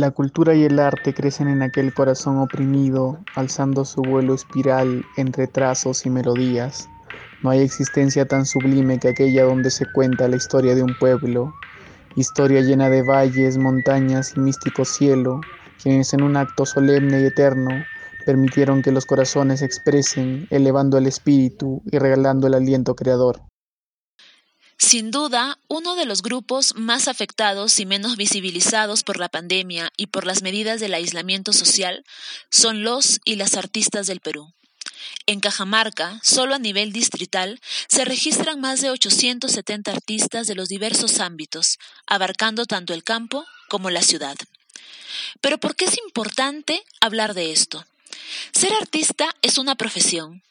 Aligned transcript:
La 0.00 0.12
cultura 0.12 0.54
y 0.54 0.64
el 0.64 0.78
arte 0.78 1.12
crecen 1.12 1.46
en 1.48 1.60
aquel 1.60 1.92
corazón 1.92 2.38
oprimido, 2.38 3.18
alzando 3.34 3.84
su 3.84 4.00
vuelo 4.02 4.32
espiral 4.32 5.04
entre 5.18 5.46
trazos 5.46 6.06
y 6.06 6.08
melodías. 6.08 6.88
No 7.42 7.50
hay 7.50 7.60
existencia 7.60 8.24
tan 8.24 8.46
sublime 8.46 8.98
que 8.98 9.08
aquella 9.08 9.44
donde 9.44 9.70
se 9.70 9.84
cuenta 9.84 10.26
la 10.26 10.36
historia 10.36 10.74
de 10.74 10.82
un 10.82 10.94
pueblo, 10.98 11.52
historia 12.16 12.62
llena 12.62 12.88
de 12.88 13.02
valles, 13.02 13.58
montañas 13.58 14.32
y 14.38 14.40
místico 14.40 14.86
cielo, 14.86 15.44
quienes 15.82 16.14
en 16.14 16.22
un 16.22 16.38
acto 16.38 16.64
solemne 16.64 17.20
y 17.20 17.26
eterno 17.26 17.84
permitieron 18.24 18.80
que 18.80 18.92
los 18.92 19.04
corazones 19.04 19.60
expresen, 19.60 20.46
elevando 20.48 20.96
el 20.96 21.08
espíritu 21.08 21.82
y 21.92 21.98
regalando 21.98 22.46
el 22.46 22.54
aliento 22.54 22.94
creador. 22.94 23.49
Sin 24.80 25.10
duda, 25.10 25.58
uno 25.68 25.94
de 25.94 26.06
los 26.06 26.22
grupos 26.22 26.74
más 26.74 27.06
afectados 27.06 27.78
y 27.80 27.84
menos 27.84 28.16
visibilizados 28.16 29.02
por 29.02 29.18
la 29.18 29.28
pandemia 29.28 29.92
y 29.98 30.06
por 30.06 30.24
las 30.24 30.40
medidas 30.40 30.80
del 30.80 30.94
aislamiento 30.94 31.52
social 31.52 32.02
son 32.48 32.82
los 32.82 33.20
y 33.26 33.36
las 33.36 33.56
artistas 33.56 34.06
del 34.06 34.20
Perú. 34.20 34.54
En 35.26 35.40
Cajamarca, 35.40 36.18
solo 36.22 36.54
a 36.54 36.58
nivel 36.58 36.94
distrital, 36.94 37.60
se 37.88 38.06
registran 38.06 38.58
más 38.58 38.80
de 38.80 38.88
870 38.88 39.92
artistas 39.92 40.46
de 40.46 40.54
los 40.54 40.70
diversos 40.70 41.20
ámbitos, 41.20 41.78
abarcando 42.06 42.64
tanto 42.64 42.94
el 42.94 43.04
campo 43.04 43.44
como 43.68 43.90
la 43.90 44.00
ciudad. 44.00 44.38
Pero 45.42 45.58
¿por 45.58 45.76
qué 45.76 45.84
es 45.84 45.98
importante 45.98 46.82
hablar 47.02 47.34
de 47.34 47.52
esto? 47.52 47.84
Ser 48.52 48.72
artista 48.72 49.36
es 49.42 49.58
una 49.58 49.74
profesión, 49.74 50.42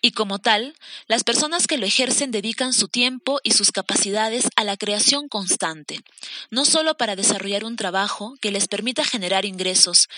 y 0.00 0.12
como 0.12 0.38
tal, 0.38 0.74
las 1.06 1.24
personas 1.24 1.66
que 1.66 1.78
lo 1.78 1.86
ejercen 1.86 2.30
dedican 2.30 2.72
su 2.72 2.88
tiempo 2.88 3.40
y 3.42 3.52
sus 3.52 3.72
capacidades 3.72 4.48
a 4.56 4.64
la 4.64 4.76
creación 4.76 5.28
constante, 5.28 6.00
no 6.50 6.64
solo 6.64 6.96
para 6.96 7.16
desarrollar 7.16 7.64
un 7.64 7.76
trabajo 7.76 8.36
que 8.40 8.50
les 8.50 8.68
permita 8.68 9.04
generar 9.04 9.44
ingresos, 9.44 10.08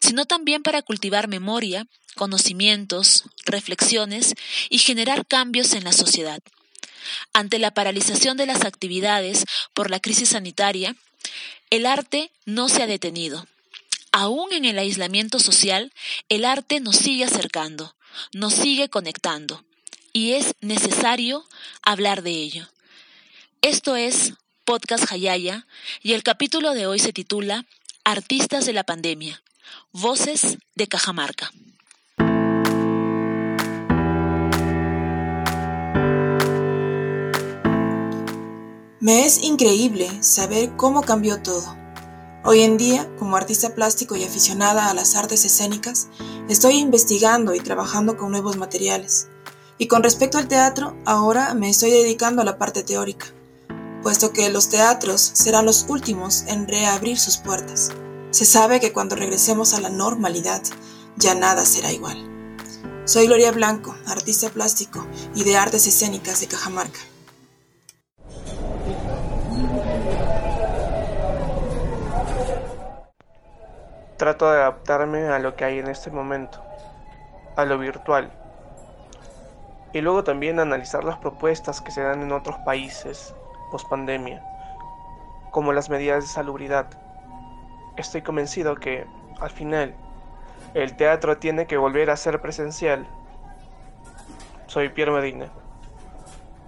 sino 0.00 0.24
también 0.26 0.62
para 0.62 0.82
cultivar 0.82 1.28
memoria, 1.28 1.86
conocimientos, 2.14 3.24
reflexiones 3.44 4.34
y 4.70 4.78
generar 4.78 5.26
cambios 5.26 5.74
en 5.74 5.84
la 5.84 5.92
sociedad. 5.92 6.40
Ante 7.32 7.58
la 7.58 7.72
paralización 7.72 8.36
de 8.36 8.46
las 8.46 8.64
actividades 8.64 9.44
por 9.74 9.90
la 9.90 10.00
crisis 10.00 10.30
sanitaria, 10.30 10.96
el 11.70 11.86
arte 11.86 12.30
no 12.46 12.68
se 12.68 12.82
ha 12.82 12.86
detenido. 12.86 13.46
Aún 14.12 14.52
en 14.52 14.64
el 14.64 14.78
aislamiento 14.78 15.40
social, 15.40 15.92
el 16.28 16.44
arte 16.44 16.80
nos 16.80 16.96
sigue 16.96 17.24
acercando, 17.24 17.94
nos 18.32 18.54
sigue 18.54 18.88
conectando 18.88 19.64
y 20.12 20.32
es 20.32 20.54
necesario 20.60 21.44
hablar 21.82 22.22
de 22.22 22.30
ello. 22.30 22.68
Esto 23.62 23.96
es 23.96 24.34
Podcast 24.64 25.10
Hayaya 25.10 25.66
y 26.02 26.12
el 26.12 26.22
capítulo 26.22 26.74
de 26.74 26.86
hoy 26.86 26.98
se 26.98 27.12
titula 27.12 27.66
Artistas 28.04 28.66
de 28.66 28.72
la 28.72 28.84
Pandemia, 28.84 29.42
Voces 29.92 30.58
de 30.74 30.86
Cajamarca. 30.86 31.50
Me 39.00 39.26
es 39.26 39.42
increíble 39.42 40.08
saber 40.22 40.76
cómo 40.76 41.02
cambió 41.02 41.42
todo. 41.42 41.83
Hoy 42.46 42.60
en 42.60 42.76
día, 42.76 43.10
como 43.18 43.38
artista 43.38 43.74
plástico 43.74 44.16
y 44.16 44.24
aficionada 44.24 44.90
a 44.90 44.94
las 44.94 45.16
artes 45.16 45.46
escénicas, 45.46 46.08
estoy 46.46 46.74
investigando 46.74 47.54
y 47.54 47.60
trabajando 47.60 48.18
con 48.18 48.32
nuevos 48.32 48.58
materiales. 48.58 49.28
Y 49.78 49.88
con 49.88 50.02
respecto 50.02 50.36
al 50.36 50.46
teatro, 50.46 50.94
ahora 51.06 51.54
me 51.54 51.70
estoy 51.70 51.90
dedicando 51.90 52.42
a 52.42 52.44
la 52.44 52.58
parte 52.58 52.82
teórica, 52.82 53.28
puesto 54.02 54.34
que 54.34 54.50
los 54.50 54.68
teatros 54.68 55.22
serán 55.22 55.64
los 55.64 55.86
últimos 55.88 56.42
en 56.46 56.68
reabrir 56.68 57.18
sus 57.18 57.38
puertas. 57.38 57.92
Se 58.30 58.44
sabe 58.44 58.78
que 58.78 58.92
cuando 58.92 59.16
regresemos 59.16 59.72
a 59.72 59.80
la 59.80 59.88
normalidad, 59.88 60.62
ya 61.16 61.34
nada 61.34 61.64
será 61.64 61.92
igual. 61.92 62.30
Soy 63.06 63.26
Gloria 63.26 63.52
Blanco, 63.52 63.96
artista 64.04 64.50
plástico 64.50 65.06
y 65.34 65.44
de 65.44 65.56
artes 65.56 65.86
escénicas 65.86 66.42
de 66.42 66.48
Cajamarca. 66.48 67.00
Trato 74.24 74.50
de 74.50 74.56
adaptarme 74.56 75.28
a 75.28 75.38
lo 75.38 75.54
que 75.54 75.66
hay 75.66 75.78
en 75.78 75.86
este 75.86 76.10
momento, 76.10 76.64
a 77.56 77.66
lo 77.66 77.76
virtual. 77.76 78.32
Y 79.92 80.00
luego 80.00 80.24
también 80.24 80.58
analizar 80.58 81.04
las 81.04 81.18
propuestas 81.18 81.82
que 81.82 81.90
se 81.90 82.00
dan 82.00 82.22
en 82.22 82.32
otros 82.32 82.56
países 82.64 83.34
post 83.70 83.86
pandemia, 83.90 84.42
como 85.50 85.74
las 85.74 85.90
medidas 85.90 86.24
de 86.24 86.30
salubridad. 86.30 86.86
Estoy 87.98 88.22
convencido 88.22 88.76
que, 88.76 89.06
al 89.42 89.50
final, 89.50 89.94
el 90.72 90.96
teatro 90.96 91.36
tiene 91.36 91.66
que 91.66 91.76
volver 91.76 92.08
a 92.08 92.16
ser 92.16 92.40
presencial. 92.40 93.06
Soy 94.68 94.88
Pierre 94.88 95.12
Medina, 95.12 95.48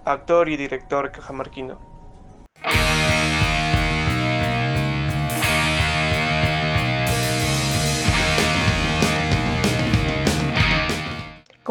actor 0.05 0.47
y 0.47 0.57
director 0.57 1.11
cajamarquino. 1.11 1.86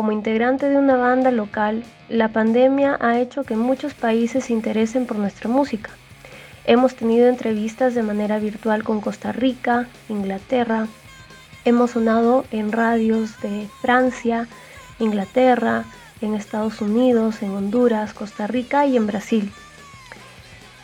Como 0.06 0.18
integrante 0.18 0.68
de 0.68 0.76
una 0.76 0.96
banda 0.96 1.32
local, 1.32 1.82
la 2.08 2.28
pandemia 2.28 2.96
ha 3.00 3.18
hecho 3.18 3.42
que 3.42 3.56
muchos 3.56 3.92
países 3.92 4.44
se 4.44 4.52
interesen 4.52 5.04
por 5.04 5.18
nuestra 5.18 5.50
música. 5.50 5.90
Hemos 6.64 6.94
tenido 6.94 7.26
entrevistas 7.26 7.96
de 7.96 8.04
manera 8.04 8.38
virtual 8.38 8.84
con 8.84 9.00
Costa 9.00 9.32
Rica, 9.32 9.88
Inglaterra. 10.08 10.86
Hemos 11.64 11.90
sonado 11.90 12.44
en 12.52 12.70
radios 12.70 13.40
de 13.40 13.66
Francia, 13.80 14.46
Inglaterra, 15.00 15.82
en 16.20 16.36
Estados 16.36 16.80
Unidos, 16.80 17.42
en 17.42 17.50
Honduras, 17.50 18.14
Costa 18.14 18.46
Rica 18.46 18.86
y 18.86 18.96
en 18.96 19.08
Brasil. 19.08 19.50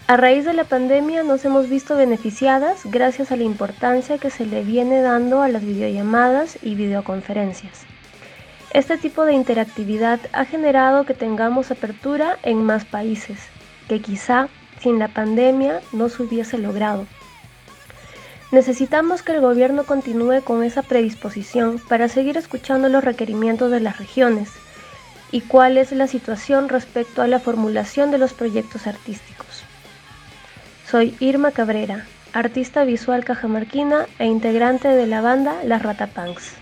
A 0.09 0.17
raíz 0.17 0.45
de 0.45 0.53
la 0.53 0.65
pandemia 0.65 1.23
nos 1.23 1.45
hemos 1.45 1.69
visto 1.69 1.95
beneficiadas 1.95 2.81
gracias 2.87 3.31
a 3.31 3.37
la 3.37 3.45
importancia 3.45 4.19
que 4.19 4.31
se 4.31 4.47
le 4.47 4.65
viene 4.65 5.01
dando 5.01 5.43
a 5.43 5.49
las 5.49 5.65
videollamadas 5.65 6.59
y 6.61 6.75
videoconferencias. 6.75 7.92
Este 8.73 8.97
tipo 8.97 9.27
de 9.27 9.35
interactividad 9.35 10.19
ha 10.33 10.47
generado 10.47 11.05
que 11.05 11.13
tengamos 11.13 11.71
apertura 11.71 12.39
en 12.43 12.65
más 12.65 12.87
países, 12.87 13.39
que 13.87 14.01
quizá 14.01 14.49
sin 14.81 14.99
la 14.99 15.09
pandemia 15.09 15.83
no 15.93 16.09
se 16.09 16.23
hubiese 16.23 16.57
logrado. 16.57 17.07
Necesitamos 18.51 19.23
que 19.23 19.33
el 19.33 19.43
gobierno 19.43 19.85
continúe 19.85 20.41
con 20.43 20.65
esa 20.65 20.83
predisposición 20.83 21.81
para 21.87 22.09
seguir 22.09 22.39
escuchando 22.39 22.89
los 22.89 23.05
requerimientos 23.05 23.71
de 23.71 23.81
las 23.81 23.99
regiones 23.99 24.51
y 25.31 25.43
cuál 25.43 25.77
es 25.77 25.93
la 25.93 26.07
situación 26.07 26.71
respecto 26.71 27.21
a 27.21 27.27
la 27.27 27.41
formulación 27.41 28.11
de 28.11 28.19
los 28.19 28.33
proyectos 28.33 28.87
artísticos. 28.87 29.65
Soy 30.87 31.15
Irma 31.21 31.51
Cabrera, 31.51 32.07
artista 32.33 32.85
visual 32.85 33.23
cajamarquina 33.23 34.07
e 34.19 34.25
integrante 34.25 34.89
de 34.89 35.07
la 35.07 35.21
banda 35.21 35.63
Las 35.65 35.83
Ratapunks. 35.83 36.62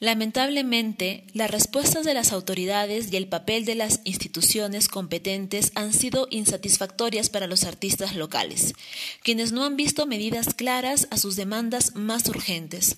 Lamentablemente, 0.00 1.24
las 1.34 1.50
respuestas 1.50 2.04
de 2.04 2.14
las 2.14 2.32
autoridades 2.32 3.12
y 3.12 3.16
el 3.16 3.28
papel 3.28 3.64
de 3.64 3.76
las 3.76 4.00
instituciones 4.04 4.88
competentes 4.88 5.70
han 5.76 5.92
sido 5.92 6.26
insatisfactorias 6.30 7.30
para 7.30 7.46
los 7.46 7.62
artistas 7.62 8.16
locales, 8.16 8.74
quienes 9.22 9.52
no 9.52 9.64
han 9.64 9.76
visto 9.76 10.06
medidas 10.06 10.52
claras 10.52 11.06
a 11.12 11.16
sus 11.16 11.36
demandas 11.36 11.94
más 11.94 12.28
urgentes. 12.28 12.96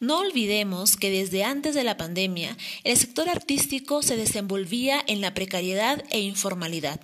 No 0.00 0.18
olvidemos 0.18 0.96
que 0.96 1.10
desde 1.10 1.44
antes 1.44 1.76
de 1.76 1.84
la 1.84 1.96
pandemia, 1.96 2.56
el 2.82 2.96
sector 2.96 3.28
artístico 3.28 4.02
se 4.02 4.16
desenvolvía 4.16 5.02
en 5.06 5.20
la 5.20 5.34
precariedad 5.34 6.02
e 6.10 6.18
informalidad. 6.18 7.00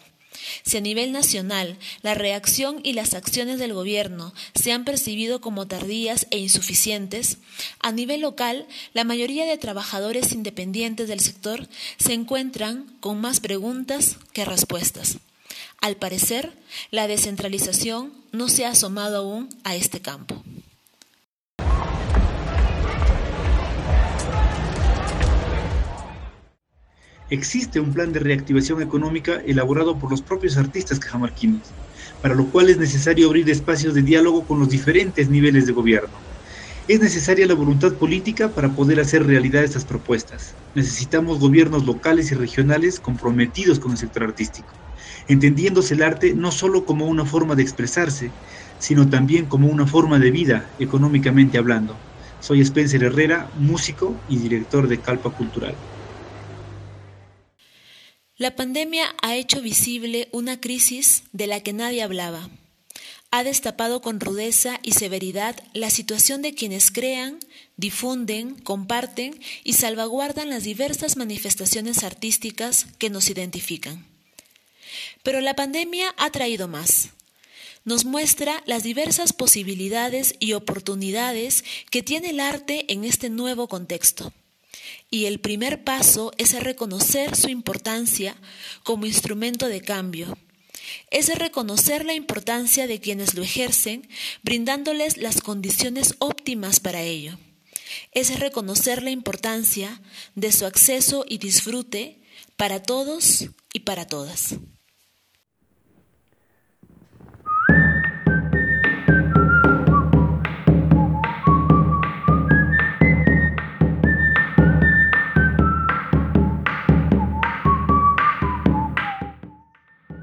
Si 0.65 0.77
a 0.77 0.81
nivel 0.81 1.13
nacional 1.13 1.79
la 2.03 2.15
reacción 2.15 2.81
y 2.83 2.93
las 2.93 3.15
acciones 3.15 3.59
del 3.59 3.75
gobierno 3.75 4.33
se 4.55 4.73
han 4.73 4.85
percibido 4.85 5.41
como 5.41 5.67
tardías 5.67 6.27
e 6.31 6.39
insuficientes, 6.39 7.39
a 7.81 7.93
nivel 7.93 8.21
local 8.21 8.67
la 8.93 9.05
mayoría 9.05 9.45
de 9.45 9.59
trabajadores 9.59 10.33
independientes 10.33 11.09
del 11.09 11.21
sector 11.21 11.69
se 11.99 12.15
encuentran 12.15 12.87
con 13.01 13.21
más 13.21 13.41
preguntas 13.41 14.17
que 14.33 14.45
respuestas. 14.45 15.19
Al 15.81 15.97
parecer, 15.97 16.53
la 16.91 17.07
descentralización 17.07 18.13
no 18.33 18.49
se 18.49 18.67
ha 18.67 18.71
asomado 18.71 19.19
aún 19.19 19.49
a 19.65 19.77
este 19.77 20.01
campo. 20.01 20.43
Existe 27.31 27.81
un 27.81 27.93
plan 27.93 28.13
de 28.13 28.21
reactivación 28.21 28.83
económica 28.83 29.41
elaborado 29.47 29.99
por 29.99 30.11
los 30.11 30.23
propios 30.23 30.57
artistas 30.57 30.99
cajamarquinos, 30.99 31.77
para 32.21 32.35
lo 32.35 32.51
cual 32.51 32.69
es 32.69 32.79
necesario 32.79 33.29
abrir 33.29 33.49
espacios 33.49 33.95
de 33.95 34.03
diálogo 34.03 34.47
con 34.47 34.59
los 34.59 34.69
diferentes 34.69 35.31
niveles 35.31 35.67
de 35.67 35.73
gobierno. 35.73 36.27
Es 36.87 36.99
necesaria 37.01 37.47
la 37.47 37.55
voluntad 37.55 37.99
política 37.99 38.53
para 38.53 38.75
poder 38.75 38.99
hacer 38.99 39.25
realidad 39.25 39.63
estas 39.63 39.85
propuestas. 39.85 40.59
Necesitamos 40.75 41.39
gobiernos 41.39 41.87
locales 41.87 42.33
y 42.33 42.35
regionales 42.35 42.99
comprometidos 42.99 43.79
con 43.79 43.93
el 43.93 43.99
sector 43.99 44.25
artístico, 44.25 44.83
entendiéndose 45.29 45.95
el 45.95 46.03
arte 46.03 46.35
no 46.35 46.51
solo 46.51 46.85
como 46.85 47.07
una 47.07 47.25
forma 47.25 47.55
de 47.55 47.63
expresarse, 47.63 48.35
sino 48.77 49.09
también 49.09 49.47
como 49.47 49.69
una 49.69 49.87
forma 49.87 50.19
de 50.19 50.33
vida, 50.33 50.75
económicamente 50.79 51.59
hablando. 51.59 52.03
Soy 52.41 52.61
Spencer 52.63 53.05
Herrera, 53.05 53.51
músico 53.55 54.25
y 54.27 54.39
director 54.39 54.89
de 54.89 55.01
Calpa 55.01 55.31
Cultural. 55.31 55.79
La 58.41 58.57
pandemia 58.57 59.15
ha 59.21 59.37
hecho 59.37 59.61
visible 59.61 60.31
una 60.33 60.63
crisis 60.63 61.25
de 61.33 61.47
la 61.47 61.61
que 61.61 61.75
nadie 61.75 62.03
hablaba. 62.03 62.49
Ha 63.31 63.45
destapado 63.45 64.01
con 64.01 64.19
rudeza 64.19 64.81
y 64.83 64.93
severidad 64.93 65.63
la 65.75 65.91
situación 65.91 66.41
de 66.41 66.55
quienes 66.55 66.91
crean, 66.91 67.39
difunden, 67.77 68.55
comparten 68.55 69.39
y 69.63 69.75
salvaguardan 69.75 70.49
las 70.49 70.65
diversas 70.65 71.19
manifestaciones 71.19 72.03
artísticas 72.03 72.87
que 72.97 73.11
nos 73.11 73.29
identifican. 73.29 74.07
Pero 75.23 75.43
la 75.43 75.55
pandemia 75.55 76.15
ha 76.17 76.31
traído 76.31 76.67
más 76.67 77.11
nos 77.85 78.05
muestra 78.05 78.63
las 78.67 78.83
diversas 78.83 79.33
posibilidades 79.33 80.35
y 80.39 80.53
oportunidades 80.53 81.65
que 81.91 82.03
tiene 82.03 82.31
el 82.31 82.41
arte 82.41 82.85
en 82.93 83.05
este 83.05 83.31
nuevo 83.31 83.69
contexto. 83.69 84.35
Y 85.11 85.27
el 85.27 85.41
primer 85.41 85.85
paso 85.85 86.33
es 86.39 86.59
reconocer 86.63 87.37
su 87.37 87.49
importancia 87.49 88.37
como 88.83 89.07
instrumento 89.07 89.69
de 89.69 89.81
cambio. 89.81 90.37
Es 91.11 91.37
reconocer 91.39 92.05
la 92.05 92.15
importancia 92.15 92.87
de 92.87 93.01
quienes 93.01 93.35
lo 93.35 93.43
ejercen, 93.43 94.09
brindándoles 94.43 95.17
las 95.17 95.41
condiciones 95.41 96.15
óptimas 96.19 96.81
para 96.81 97.03
ello. 97.03 97.39
Es 98.13 98.39
reconocer 98.39 99.03
la 99.03 99.11
importancia 99.11 100.01
de 100.35 100.53
su 100.53 100.67
acceso 100.67 101.25
y 101.29 101.39
disfrute 101.39 102.21
para 102.57 102.83
todos 102.83 103.47
y 103.73 103.81
para 103.81 104.07
todas. 104.07 104.57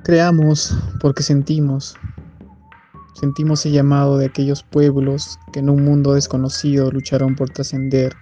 Creamos 0.07 0.73
porque 1.01 1.21
sentimos. 1.21 1.97
Sentimos 3.13 3.65
el 3.65 3.73
llamado 3.73 4.17
de 4.17 4.27
aquellos 4.27 4.63
pueblos 4.63 5.37
que 5.51 5.59
en 5.59 5.69
un 5.69 5.83
mundo 5.83 6.13
desconocido 6.13 6.89
lucharon 6.91 7.35
por 7.35 7.49
trascender 7.49 8.15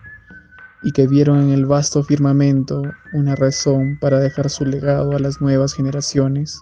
y 0.82 0.94
que 0.94 1.06
vieron 1.06 1.44
en 1.44 1.52
el 1.52 1.68
vasto 1.68 2.02
firmamento 2.02 2.82
una 3.14 3.36
razón 3.36 4.00
para 4.02 4.18
dejar 4.20 4.50
su 4.50 4.66
legado 4.66 5.16
a 5.16 5.20
las 5.20 5.42
nuevas 5.42 5.76
generaciones, 5.76 6.60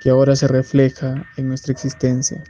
que 0.00 0.08
ahora 0.08 0.36
se 0.36 0.48
refleja 0.48 1.26
en 1.36 1.48
nuestra 1.48 1.72
existencia. 1.72 2.42